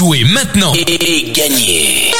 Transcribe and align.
Jouez 0.00 0.24
maintenant. 0.24 0.72
Et 0.72 1.30
gagnez 1.30 2.10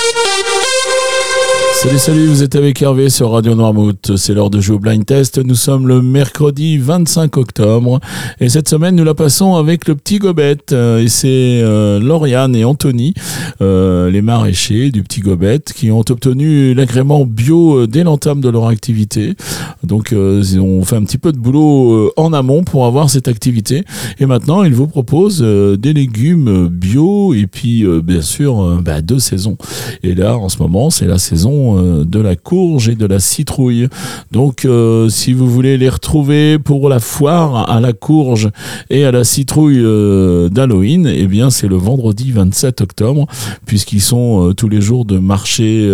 Salut, 1.82 1.98
salut, 1.98 2.26
vous 2.26 2.42
êtes 2.42 2.56
avec 2.56 2.82
Hervé 2.82 3.08
sur 3.08 3.30
Radio 3.30 3.54
Noirmouth. 3.54 4.14
C'est 4.18 4.34
l'heure 4.34 4.50
de 4.50 4.60
jouer 4.60 4.76
au 4.76 4.78
blind 4.78 5.06
test. 5.06 5.38
Nous 5.38 5.54
sommes 5.54 5.88
le 5.88 6.02
mercredi 6.02 6.76
25 6.76 7.38
octobre. 7.38 8.00
Et 8.38 8.50
cette 8.50 8.68
semaine, 8.68 8.96
nous 8.96 9.02
la 9.02 9.14
passons 9.14 9.54
avec 9.54 9.88
le 9.88 9.94
petit 9.94 10.18
Gobette. 10.18 10.72
Euh, 10.74 10.98
Et 10.98 11.08
c'est 11.08 11.62
euh, 11.62 11.98
Lauriane 11.98 12.54
et 12.54 12.66
Anthony, 12.66 13.14
euh, 13.62 14.10
les 14.10 14.20
maraîchers 14.20 14.90
du 14.90 15.02
petit 15.02 15.20
Gobette, 15.20 15.72
qui 15.72 15.90
ont 15.90 16.00
obtenu 16.00 16.74
l'agrément 16.74 17.24
bio 17.24 17.78
euh, 17.78 17.86
dès 17.86 18.04
l'entame 18.04 18.42
de 18.42 18.50
leur 18.50 18.66
activité. 18.66 19.34
Donc, 19.82 20.12
ils 20.12 20.60
ont 20.60 20.84
fait 20.84 20.96
un 20.96 21.04
petit 21.04 21.16
peu 21.16 21.32
de 21.32 21.38
boulot 21.38 22.12
en 22.18 22.34
amont 22.34 22.62
pour 22.62 22.84
avoir 22.84 23.08
cette 23.08 23.26
activité. 23.26 23.84
Et 24.18 24.26
maintenant, 24.26 24.64
ils 24.64 24.74
vous 24.74 24.86
proposent 24.86 25.40
des 25.40 25.94
légumes 25.94 26.68
bio 26.68 27.32
et 27.32 27.46
puis, 27.46 27.86
bien 28.02 28.20
sûr, 28.20 28.82
bah, 28.84 29.00
deux 29.00 29.18
saisons. 29.18 29.56
Et 30.02 30.14
là, 30.14 30.36
en 30.36 30.50
ce 30.50 30.58
moment, 30.58 30.90
c'est 30.90 31.06
la 31.06 31.18
saison 31.18 31.69
euh, 31.78 32.04
de 32.04 32.20
la 32.20 32.36
courge 32.36 32.88
et 32.88 32.94
de 32.94 33.06
la 33.06 33.20
citrouille. 33.20 33.88
Donc, 34.32 34.64
euh, 34.64 35.08
si 35.08 35.32
vous 35.32 35.48
voulez 35.48 35.76
les 35.78 35.88
retrouver 35.88 36.58
pour 36.58 36.88
la 36.88 37.00
foire 37.00 37.70
à 37.70 37.80
la 37.80 37.92
courge 37.92 38.50
et 38.88 39.04
à 39.04 39.12
la 39.12 39.24
citrouille 39.24 39.80
euh, 39.80 40.48
d'Halloween, 40.48 41.06
eh 41.06 41.26
bien, 41.26 41.50
c'est 41.50 41.68
le 41.68 41.76
vendredi 41.76 42.32
27 42.32 42.80
octobre, 42.80 43.26
puisqu'ils 43.66 44.00
sont 44.00 44.52
tous 44.56 44.68
les 44.68 44.80
jours 44.80 45.04
de 45.04 45.18
marché 45.18 45.90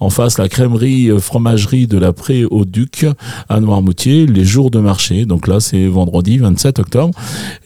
en 0.00 0.10
face 0.10 0.38
la 0.38 0.48
crèmerie 0.48 1.10
fromagerie 1.18 1.86
de 1.86 1.98
la 1.98 2.12
Pré 2.12 2.44
au 2.44 2.64
Duc 2.64 3.06
à 3.48 3.60
Noirmoutier, 3.60 4.26
les 4.26 4.44
jours 4.44 4.70
de 4.70 4.80
marché. 4.80 5.24
Donc 5.24 5.46
là, 5.46 5.60
c'est 5.60 5.86
vendredi 5.86 6.38
27 6.38 6.78
octobre. 6.78 7.12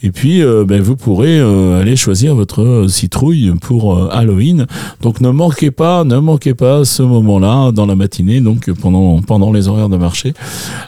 Et 0.03 0.11
puis, 0.11 0.43
ben, 0.67 0.81
vous 0.81 0.97
pourrez 0.97 1.41
aller 1.41 1.97
choisir 1.97 2.35
votre 2.35 2.87
citrouille 2.89 3.53
pour 3.61 4.13
Halloween. 4.13 4.67
Donc 5.01 5.21
ne 5.21 5.31
manquez 5.31 5.71
pas, 5.71 6.05
ne 6.05 6.19
manquez 6.19 6.55
pas 6.55 6.85
ce 6.85 7.03
dans 7.41 7.87
la 7.87 7.97
matinée, 7.97 8.41
donc 8.41 8.71
pendant 8.71 9.21
pendant 9.23 9.53
les 9.53 9.69
horaires 9.69 9.89
de 9.89 9.97
marché, 9.97 10.35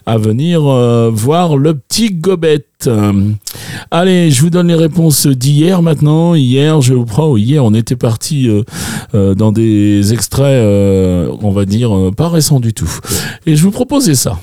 à 0.06 0.18
venir 0.18 0.62
euh, 0.66 1.10
voir 1.12 1.56
le 1.56 1.74
petit 1.74 2.12
Gobette. 2.12 2.66
Euh, 2.86 3.12
allez, 3.90 4.30
je 4.30 4.42
vous 4.42 4.50
donne 4.50 4.68
les 4.68 4.74
réponses 4.74 5.26
d'hier 5.26 5.82
maintenant. 5.82 6.34
Hier, 6.34 6.80
je 6.80 6.94
vous 6.94 7.04
prends. 7.04 7.36
Hier, 7.36 7.64
on 7.64 7.74
était 7.74 7.96
parti 7.96 8.48
euh, 9.14 9.34
dans 9.34 9.52
des 9.52 10.12
extraits, 10.12 10.62
on 11.42 11.50
va 11.50 11.64
dire 11.64 12.10
pas 12.16 12.28
récents 12.28 12.60
du 12.60 12.74
tout. 12.74 12.90
Et 13.46 13.56
je 13.56 13.62
vous 13.62 13.70
proposais 13.70 14.14
ça. 14.14 14.38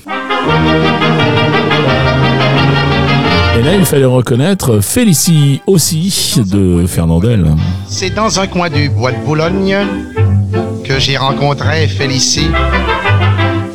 Et 3.58 3.62
là, 3.62 3.74
il 3.74 3.84
fallait 3.84 4.06
reconnaître 4.06 4.80
Félicie 4.80 5.60
aussi 5.66 6.40
de 6.50 6.86
Fernandel. 6.86 7.44
C'est 7.86 8.08
dans 8.08 8.40
un 8.40 8.46
coin 8.46 8.70
du 8.70 8.88
bois 8.88 9.12
de 9.12 9.18
Boulogne 9.18 9.76
que 10.90 10.98
j'ai 10.98 11.16
rencontré 11.16 11.86
Félicie. 11.86 12.50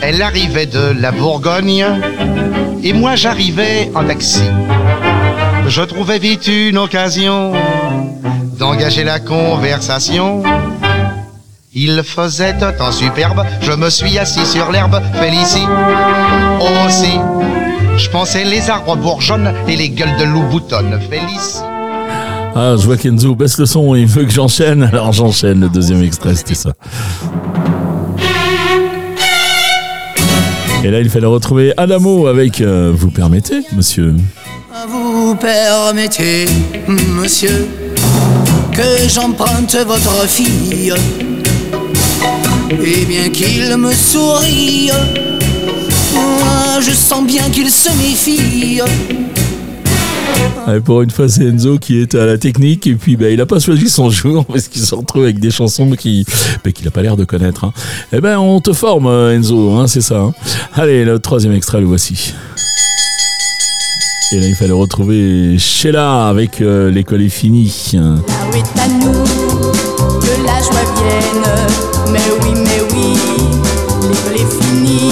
Elle 0.02 0.22
arrivait 0.22 0.66
de 0.66 0.94
la 1.00 1.14
Bourgogne 1.14 1.86
et 2.84 2.92
moi 2.92 3.16
j'arrivais 3.16 3.90
en 3.96 4.04
taxi. 4.04 4.44
Je 5.66 5.82
trouvais 5.84 6.20
vite 6.20 6.50
une 6.50 6.78
occasion 6.78 7.54
d'engager 8.60 9.06
la 9.06 9.20
conversation. 9.22 10.44
Il 11.74 12.04
faisait 12.04 12.62
un 12.62 12.74
temps 12.74 12.92
superbe, 12.92 13.46
je 13.62 13.72
me 13.72 13.90
suis 13.90 14.20
assis 14.20 14.46
sur 14.46 14.70
l'herbe, 14.70 15.02
Félicie 15.14 15.68
aussi. 16.86 17.18
Je 17.96 18.10
pensais 18.10 18.44
les 18.44 18.70
arbres 18.70 18.98
bourgeonnent 18.98 19.54
et 19.70 19.78
les 19.78 19.90
gueules 19.90 20.18
de 20.18 20.26
loup 20.26 20.44
boutonnent, 20.44 21.00
Félicie. 21.10 21.75
Ah, 22.58 22.76
je 22.80 22.86
vois 22.86 22.96
qu'Enzo 22.96 23.36
baisse 23.36 23.58
le 23.58 23.66
son, 23.66 23.96
il 23.96 24.06
veut 24.06 24.24
que 24.24 24.32
j'enchaîne, 24.32 24.84
alors 24.94 25.12
j'enchaîne. 25.12 25.60
Le 25.60 25.68
deuxième 25.68 26.02
extrait, 26.02 26.36
c'était 26.36 26.56
ça. 26.56 26.72
Et 30.82 30.90
là, 30.90 31.02
il 31.02 31.10
fallait 31.10 31.26
retrouver 31.26 31.74
Adamo 31.76 32.28
avec 32.28 32.62
euh, 32.62 32.94
Vous 32.96 33.12
permettez, 33.12 33.62
monsieur? 33.76 34.16
Vous 34.88 35.36
permettez, 35.36 36.46
monsieur, 37.10 37.68
que 38.72 39.10
j'emprunte 39.10 39.76
votre 39.86 40.26
fille. 40.26 40.94
Et 42.72 43.06
bien 43.06 43.30
qu'il 43.32 43.76
me 43.76 43.92
sourie, 43.92 44.92
moi 46.14 46.80
je 46.80 46.92
sens 46.92 47.26
bien 47.26 47.50
qu'il 47.50 47.70
se 47.70 47.90
méfie. 47.98 48.82
Allez, 50.68 50.80
Pour 50.80 51.02
une 51.04 51.12
fois, 51.12 51.30
c'est 51.30 51.44
Enzo 51.46 51.78
qui 51.78 52.00
est 52.00 52.16
à 52.16 52.26
la 52.26 52.38
technique. 52.38 52.88
Et 52.88 52.96
puis, 52.96 53.16
bah, 53.18 53.30
il 53.30 53.40
a 53.42 53.46
pas 53.46 53.60
choisi 53.60 53.90
son 53.90 54.10
jour 54.12 54.46
parce 54.46 54.68
qu'il 54.68 54.82
se 54.82 54.96
retrouve 54.96 55.24
avec 55.24 55.40
des 55.40 55.52
chansons 55.52 55.90
qui, 55.92 56.26
bah, 56.64 56.72
qu'il 56.72 56.88
a 56.88 56.92
pas 56.92 57.02
l'air 57.02 57.18
de 57.18 57.24
connaître. 57.26 57.66
hein. 57.66 57.74
Eh 58.12 58.20
ben, 58.22 58.38
on 58.40 58.60
te 58.62 58.74
forme, 58.74 59.08
euh, 59.08 59.36
Enzo, 59.36 59.74
hein, 59.78 59.88
c'est 59.88 60.02
ça. 60.02 60.18
hein. 60.20 60.34
Allez, 60.74 61.06
le 61.06 61.20
troisième 61.20 61.54
extrait, 61.54 61.80
le 61.80 61.86
voici. 61.86 62.34
Et 64.32 64.40
là, 64.40 64.48
il 64.48 64.56
fallait 64.56 64.72
retrouver 64.72 65.58
Sheila 65.60 66.28
avec 66.28 66.60
euh, 66.62 66.90
L'école 66.90 67.22
est 67.22 67.30
finie. 67.30 67.92
À 67.96 68.00
nous 68.88 69.24
que 70.20 70.46
la 70.46 70.60
joie 70.62 70.84
vienne. 70.96 71.46
Mais 72.12 72.20
oui, 72.42 72.54
mais 72.56 72.82
oui, 72.92 73.18
l'école 74.02 74.34
est 74.34 74.64
finie. 74.64 75.12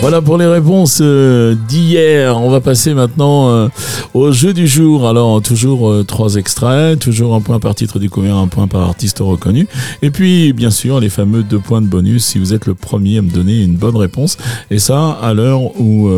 Voilà 0.00 0.22
pour 0.22 0.38
les 0.38 0.46
réponses 0.46 1.00
euh, 1.02 1.56
d'hier. 1.68 2.40
On 2.40 2.50
va 2.50 2.60
passer 2.60 2.94
maintenant 2.94 3.50
euh, 3.50 3.68
au 4.14 4.30
jeu 4.30 4.54
du 4.54 4.68
jour. 4.68 5.08
Alors, 5.08 5.42
toujours 5.42 5.90
euh, 5.90 6.04
trois 6.04 6.36
extraits, 6.36 7.00
toujours 7.00 7.34
un 7.34 7.40
point 7.40 7.58
par 7.58 7.74
titre 7.74 7.98
découvert, 7.98 8.36
un 8.36 8.46
point 8.46 8.68
par 8.68 8.82
artiste 8.82 9.18
reconnu. 9.18 9.66
Et 10.00 10.10
puis, 10.10 10.52
bien 10.52 10.70
sûr, 10.70 11.00
les 11.00 11.08
fameux 11.10 11.42
deux 11.42 11.58
points 11.58 11.82
de 11.82 11.88
bonus 11.88 12.24
si 12.24 12.38
vous 12.38 12.54
êtes 12.54 12.66
le 12.66 12.74
premier 12.74 13.18
à 13.18 13.22
me 13.22 13.28
donner 13.30 13.60
une 13.64 13.74
bonne 13.74 13.96
réponse. 13.96 14.36
Et 14.70 14.78
ça, 14.78 15.18
à 15.20 15.34
l'heure 15.34 15.78
où 15.80 16.08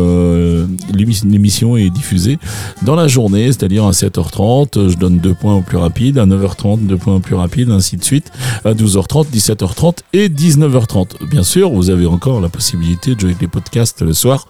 l'émis- 0.93 1.21
l'émission 1.25 1.75
est 1.75 1.89
diffusée 1.89 2.37
dans 2.83 2.95
la 2.95 3.07
journée, 3.07 3.47
c'est-à-dire 3.47 3.85
à 3.85 3.91
7h30, 3.93 4.89
je 4.89 4.95
donne 4.95 5.17
deux 5.17 5.33
points 5.33 5.55
au 5.55 5.61
plus 5.61 5.77
rapide, 5.77 6.19
à 6.19 6.25
9h30, 6.27 6.85
deux 6.85 6.97
points 6.97 7.15
au 7.15 7.19
plus 7.19 7.35
rapide, 7.35 7.71
ainsi 7.71 7.97
de 7.97 8.03
suite, 8.03 8.31
à 8.63 8.73
12h30, 8.73 9.25
17h30 9.33 9.97
et 10.13 10.29
19h30. 10.29 11.27
Bien 11.29 11.43
sûr, 11.43 11.71
vous 11.71 11.89
avez 11.89 12.05
encore 12.05 12.41
la 12.41 12.49
possibilité 12.49 13.15
de 13.15 13.19
jouer 13.19 13.29
avec 13.31 13.41
les 13.41 13.47
podcasts 13.47 13.70
le 14.01 14.13
soir. 14.13 14.47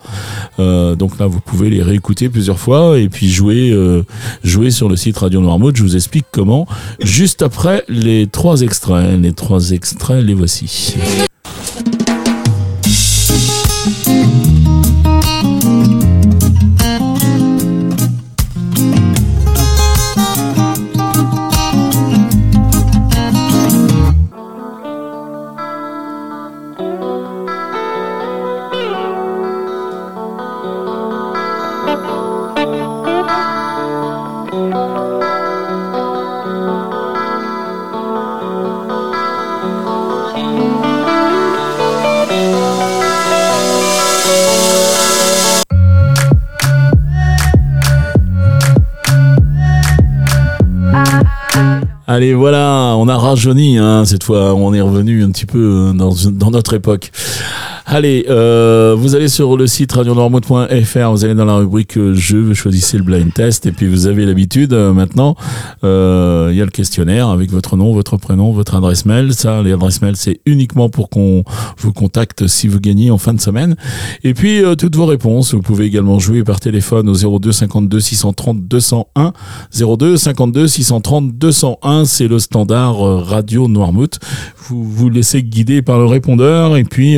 Euh, 0.59 0.95
donc 0.95 1.19
là, 1.19 1.27
vous 1.27 1.39
pouvez 1.39 1.69
les 1.69 1.83
réécouter 1.83 2.29
plusieurs 2.29 2.59
fois 2.59 2.97
et 2.97 3.09
puis 3.09 3.29
jouer, 3.29 3.71
euh, 3.71 4.03
jouer 4.43 4.71
sur 4.71 4.89
le 4.89 4.95
site 4.95 5.17
Radio 5.17 5.41
Noirmouth. 5.41 5.75
Je 5.75 5.83
vous 5.83 5.95
explique 5.95 6.25
comment. 6.31 6.67
Juste 6.99 7.41
après 7.41 7.83
les 7.87 8.27
trois 8.27 8.61
extraits. 8.61 9.19
Les 9.19 9.33
trois 9.33 9.71
extraits, 9.71 10.23
les 10.23 10.33
voici. 10.33 10.95
Allez, 52.21 52.35
voilà, 52.35 52.93
on 52.99 53.07
a 53.07 53.17
rajeuni 53.17 53.79
hein, 53.79 54.05
cette 54.05 54.23
fois. 54.23 54.53
On 54.53 54.75
est 54.75 54.81
revenu 54.81 55.23
un 55.23 55.31
petit 55.31 55.47
peu 55.47 55.57
euh, 55.89 55.91
dans, 55.91 56.13
dans 56.31 56.51
notre 56.51 56.75
époque. 56.75 57.09
Allez, 57.93 58.25
euh, 58.29 58.95
vous 58.97 59.15
allez 59.15 59.27
sur 59.27 59.57
le 59.57 59.67
site 59.67 59.91
radionormaude.fr, 59.91 61.11
vous 61.11 61.25
allez 61.25 61.35
dans 61.35 61.43
la 61.43 61.57
rubrique 61.57 61.97
euh, 61.97 62.13
jeux, 62.13 62.39
vous 62.39 62.55
choisissez 62.55 62.97
le 62.97 63.03
blind 63.03 63.33
test 63.33 63.65
et 63.65 63.73
puis 63.73 63.85
vous 63.85 64.07
avez 64.07 64.25
l'habitude 64.25 64.71
euh, 64.71 64.93
maintenant, 64.93 65.35
euh, 65.83 66.47
il 66.53 66.57
y 66.57 66.61
a 66.61 66.63
le 66.63 66.71
questionnaire 66.71 67.27
avec 67.27 67.51
votre 67.51 67.75
nom, 67.75 67.91
votre 67.91 68.15
prénom, 68.15 68.53
votre 68.53 68.75
adresse 68.75 69.05
mail. 69.05 69.33
Ça, 69.33 69.61
les 69.61 69.73
adresses 69.73 70.01
mail, 70.01 70.15
c'est 70.15 70.39
uniquement 70.45 70.87
pour 70.87 71.09
qu'on 71.09 71.43
vous 71.79 71.91
contacte 71.91 72.47
si 72.47 72.69
vous 72.69 72.79
gagnez 72.79 73.11
en 73.11 73.17
fin 73.17 73.33
de 73.33 73.41
semaine. 73.41 73.75
Et 74.23 74.33
puis 74.33 74.63
euh, 74.63 74.75
toutes 74.75 74.95
vos 74.95 75.05
réponses, 75.05 75.53
vous 75.53 75.61
pouvez 75.61 75.83
également 75.83 76.17
jouer 76.17 76.45
par 76.45 76.61
téléphone 76.61 77.09
au 77.09 77.39
02 77.39 77.51
52 77.51 77.99
630 77.99 78.69
201, 78.69 79.33
02 79.77 80.15
52 80.15 80.67
630 80.69 81.37
201 81.37 81.77
01, 81.83 82.05
c'est 82.05 82.29
le 82.29 82.39
standard 82.39 82.99
radio 83.27 83.67
Noirmouth. 83.67 84.17
Vous 84.55 84.81
vous 84.81 85.09
laissez 85.09 85.43
guider 85.43 85.81
par 85.81 85.99
le 85.99 86.05
répondeur 86.05 86.77
et 86.77 86.85
puis 86.85 87.17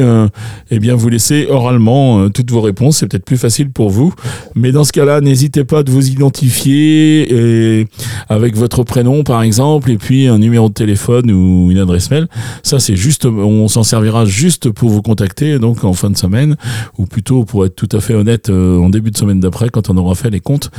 eh 0.71 0.79
bien 0.79 0.95
vous 0.95 1.09
laissez 1.09 1.47
oralement 1.49 2.19
euh, 2.19 2.29
toutes 2.29 2.51
vos 2.51 2.61
réponses. 2.61 2.97
C'est 2.97 3.07
peut-être 3.07 3.25
plus 3.25 3.37
facile 3.37 3.69
pour 3.69 3.89
vous. 3.89 4.13
Mais 4.55 4.71
dans 4.71 4.83
ce 4.83 4.91
cas-là, 4.91 5.21
n'hésitez 5.21 5.63
pas 5.63 5.83
de 5.83 5.91
vous 5.91 6.09
identifier 6.09 7.33
et 7.33 7.87
avec 8.29 8.55
votre 8.55 8.83
prénom 8.83 9.23
par 9.23 9.41
exemple 9.41 9.91
et 9.91 9.97
puis 9.97 10.27
un 10.27 10.37
numéro 10.37 10.69
de 10.69 10.73
téléphone 10.73 11.31
ou 11.31 11.71
une 11.71 11.77
adresse 11.77 12.09
mail. 12.09 12.27
Ça 12.63 12.79
c'est 12.79 12.95
juste, 12.95 13.25
on 13.25 13.67
s'en 13.67 13.83
servira 13.83 14.25
juste 14.25 14.69
pour 14.69 14.89
vous 14.89 15.01
contacter 15.01 15.59
donc 15.59 15.83
en 15.83 15.93
fin 15.93 16.09
de 16.09 16.17
semaine 16.17 16.55
ou 16.97 17.05
plutôt 17.05 17.43
pour 17.43 17.65
être 17.65 17.75
tout 17.75 17.89
à 17.91 17.99
fait 17.99 18.13
honnête 18.13 18.49
euh, 18.49 18.79
en 18.79 18.89
début 18.89 19.11
de 19.11 19.17
semaine 19.17 19.39
d'après 19.39 19.69
quand 19.69 19.89
on 19.89 19.97
aura 19.97 20.15
fait 20.15 20.29
les 20.29 20.39
comptes 20.39 20.71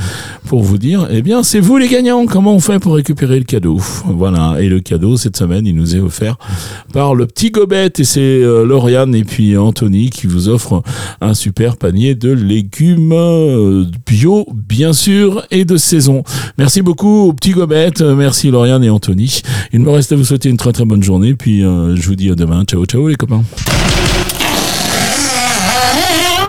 pour 0.47 0.63
vous 0.63 0.79
dire 0.79 1.09
eh 1.11 1.23
bien 1.23 1.43
c'est 1.43 1.61
vous 1.61 1.79
les 1.79 1.89
gagnants. 1.89 2.27
Comment 2.27 2.55
on 2.55 2.61
fait 2.61 2.79
pour 2.79 2.95
récupérer 2.95 3.39
le 3.39 3.45
cadeau? 3.45 3.79
Voilà 4.07 4.57
et 4.61 4.69
le 4.69 4.81
cadeau 4.81 5.17
cette 5.17 5.37
semaine 5.37 5.67
il 5.67 5.75
nous 5.75 5.97
est 5.97 6.01
offert 6.01 6.37
par 6.93 7.15
le 7.15 7.27
petit 7.27 7.51
Gobet 7.51 7.93
et 7.99 8.05
c'est 8.05 8.21
euh, 8.21 8.65
Lauriane 8.65 9.15
et 9.15 9.25
puis 9.25 9.57
Anthony 9.65 10.11
qui 10.11 10.27
vous 10.27 10.49
offrent 10.49 10.83
un 11.21 11.35
super 11.35 11.77
panier 11.77 12.15
de 12.15 12.31
légumes 12.31 13.13
euh, 13.13 13.85
bio 14.07 14.47
bien 14.53 14.93
sûr 14.93 15.45
et 15.51 15.65
de 15.65 15.77
saison. 15.77 16.23
Merci 16.59 16.83
beaucoup 16.83 17.29
au 17.29 17.33
petit 17.33 17.53
Gobet, 17.53 18.01
euh, 18.01 18.15
merci 18.15 18.51
Lauriane 18.51 18.85
et 18.85 18.91
Anthony. 18.91 19.43
Il 19.73 19.81
me 19.81 19.91
reste 19.91 20.13
à 20.13 20.17
vous 20.17 20.25
souhaiter 20.25 20.49
une 20.49 20.57
très 20.57 20.73
très 20.73 20.85
bonne 20.85 21.03
journée 21.03 21.35
puis 21.35 21.65
euh, 21.65 21.97
je 21.97 22.07
vous 22.09 22.17
dis 22.17 22.31
à 22.31 22.35
demain. 22.35 22.65
Ciao 22.65 22.85
ciao 22.87 23.09
les 23.09 23.17
copains. 23.17 23.43